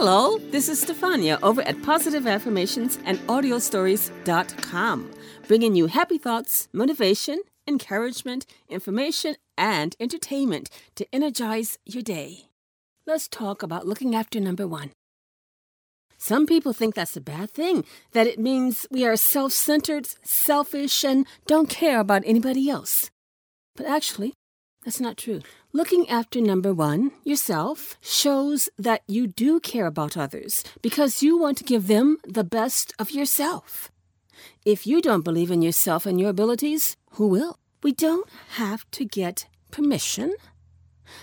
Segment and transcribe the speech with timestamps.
[0.00, 5.10] Hello, this is Stefania over at Positive Affirmations and AudioStories.com,
[5.48, 12.44] bringing you happy thoughts, motivation, encouragement, information, and entertainment to energize your day.
[13.08, 14.92] Let's talk about looking after number one.
[16.16, 21.02] Some people think that's a bad thing, that it means we are self centered, selfish,
[21.02, 23.10] and don't care about anybody else.
[23.74, 24.34] But actually,
[24.84, 25.42] that's not true.
[25.72, 31.58] Looking after number one, yourself, shows that you do care about others because you want
[31.58, 33.90] to give them the best of yourself.
[34.64, 37.58] If you don't believe in yourself and your abilities, who will?
[37.82, 40.34] We don't have to get permission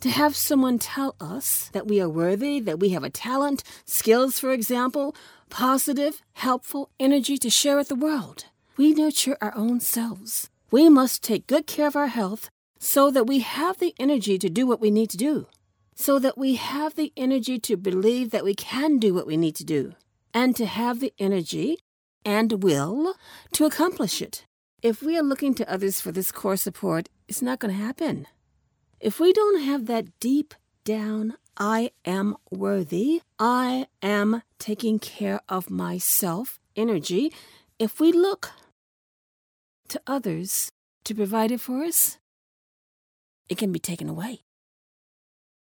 [0.00, 4.38] to have someone tell us that we are worthy, that we have a talent, skills,
[4.38, 5.14] for example,
[5.50, 8.46] positive, helpful energy to share with the world.
[8.76, 10.50] We nurture our own selves.
[10.70, 14.48] We must take good care of our health so that we have the energy to
[14.48, 15.46] do what we need to do,
[15.94, 19.56] so that we have the energy to believe that we can do what we need
[19.56, 19.94] to do,
[20.34, 21.78] and to have the energy
[22.24, 23.14] and will
[23.52, 24.44] to accomplish it.
[24.82, 28.26] If we are looking to others for this core support, it's not going to happen.
[29.00, 30.54] If we don't have that deep
[30.84, 37.32] down, I am worthy, I am taking care of myself energy,
[37.78, 38.52] if we look
[39.88, 40.70] to others
[41.04, 42.18] to provide it for us,
[43.48, 44.40] it can be taken away.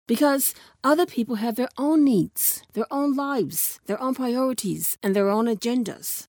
[0.07, 0.53] Because
[0.83, 5.45] other people have their own needs, their own lives, their own priorities, and their own
[5.45, 6.27] agendas.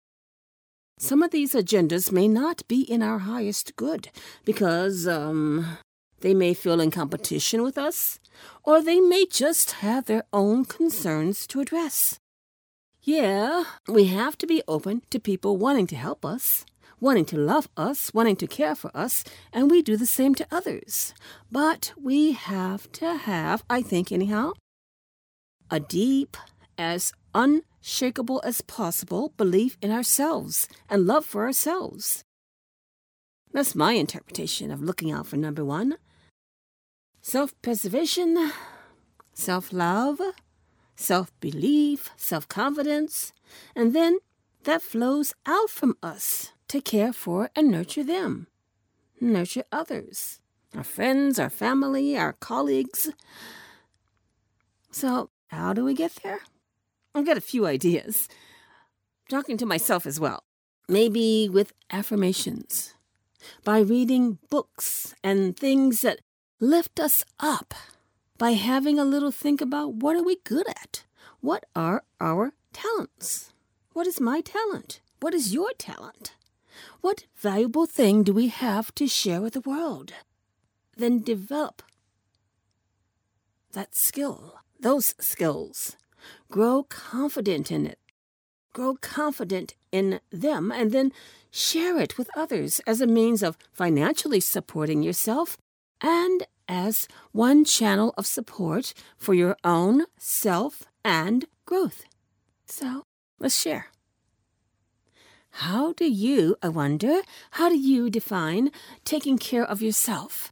[0.99, 4.09] Some of these agendas may not be in our highest good
[4.47, 5.77] because, um,
[6.21, 8.19] they may feel in competition with us,
[8.65, 12.19] or they may just have their own concerns to address.
[13.03, 16.65] Yeah, we have to be open to people wanting to help us,
[17.01, 20.47] wanting to love us, wanting to care for us, and we do the same to
[20.51, 21.15] others.
[21.51, 24.53] But we have to have, I think anyhow,
[25.71, 26.37] a deep,
[26.79, 32.25] as unshakable as possible belief in ourselves and love for ourselves.
[33.53, 35.97] That's my interpretation of looking out for number one
[37.21, 38.53] self preservation,
[39.33, 40.21] self love,
[40.95, 43.33] self belief, self confidence,
[43.75, 44.19] and then
[44.65, 48.47] that flows out from us to care for and nurture them,
[49.21, 50.41] nurture others,
[50.77, 53.11] our friends, our family, our colleagues.
[54.91, 56.41] So, how do we get there?
[57.15, 58.29] I've got a few ideas.
[59.29, 60.45] Talking to myself as well.
[60.89, 62.95] Maybe with affirmations,
[63.65, 66.21] by reading books and things that
[66.61, 67.75] lift us up,
[68.39, 71.05] by having a little think about what are we good at?
[71.41, 73.53] What are our talents?
[73.93, 75.01] What is my talent?
[75.21, 76.35] What is your talent?
[77.01, 80.13] What valuable thing do we have to share with the world?
[80.97, 81.83] Then develop
[83.73, 85.97] that skill, those skills.
[86.51, 87.99] Grow confident in it.
[88.73, 91.13] Grow confident in them and then
[91.51, 95.57] share it with others as a means of financially supporting yourself
[96.01, 102.05] and as one channel of support for your own self and growth.
[102.67, 103.05] So
[103.39, 103.87] let's share.
[105.61, 107.23] How do you, I wonder,
[107.53, 108.71] how do you define
[109.07, 110.51] taking care of yourself?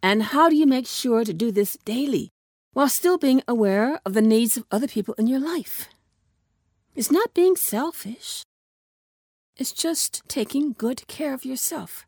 [0.00, 2.28] And how do you make sure to do this daily
[2.72, 5.88] while still being aware of the needs of other people in your life?
[6.94, 8.44] It's not being selfish.
[9.56, 12.06] It's just taking good care of yourself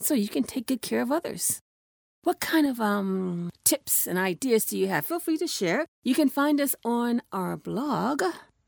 [0.00, 1.58] so you can take good care of others.
[2.22, 5.06] What kind of um tips and ideas do you have?
[5.06, 5.86] Feel free to share.
[6.02, 8.22] You can find us on our blog,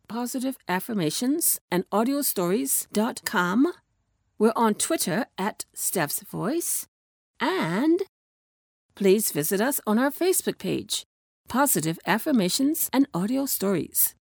[0.08, 3.72] positive affirmations and audio audiostories.com.
[4.38, 6.86] We're on Twitter at Steph's Voice.
[7.40, 8.02] And
[8.94, 11.04] please visit us on our Facebook page,
[11.48, 14.14] Positive Affirmations and Audio Stories.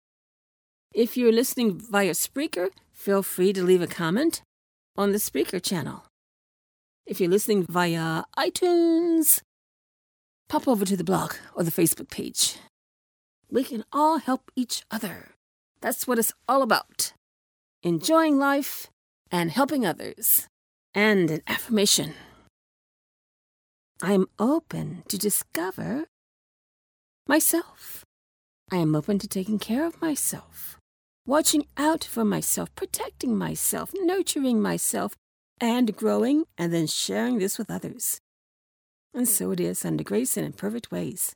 [0.94, 4.42] If you're listening via Spreaker, feel free to leave a comment
[4.98, 6.06] on the Spreaker channel.
[7.06, 9.42] If you're listening via iTunes,
[10.50, 12.58] pop over to the blog or the Facebook page.
[13.50, 15.35] We can all help each other.
[15.86, 17.14] That's what it's all about.
[17.84, 18.88] Enjoying life
[19.30, 20.48] and helping others.
[20.96, 22.16] And an affirmation.
[24.02, 26.06] I am open to discover
[27.28, 28.04] myself.
[28.72, 30.80] I am open to taking care of myself,
[31.28, 35.14] watching out for myself, protecting myself, nurturing myself,
[35.62, 38.20] and growing and then sharing this with others.
[39.14, 41.36] And so it is under grace and in perfect ways.